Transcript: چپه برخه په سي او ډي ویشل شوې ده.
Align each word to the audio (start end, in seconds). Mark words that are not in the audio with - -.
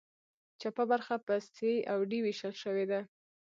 چپه 0.61 0.83
برخه 0.91 1.15
په 1.25 1.35
سي 1.53 1.73
او 1.91 1.99
ډي 2.09 2.19
ویشل 2.25 2.53
شوې 2.63 2.85
ده. 2.91 3.01